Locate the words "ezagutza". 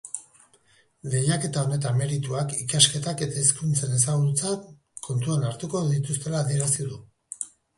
4.01-4.57